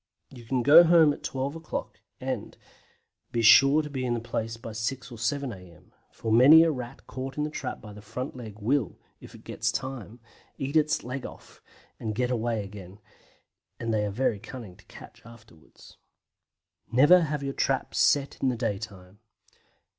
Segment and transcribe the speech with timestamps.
[0.31, 2.57] You can go home at 12 o'clock, and
[3.31, 6.71] be sure to be in the place by 6 or 7 a.m., for many a
[6.71, 10.19] Rat caught in the trap by the front leg will, if it gets time,
[10.57, 11.27] eat off its leg
[11.99, 12.97] and get away again,
[13.79, 15.97] and they are very cunning to catch afterwards.
[16.91, 19.19] NEVER HAVE YOUR TRAPS SET IN THE DAYTIME.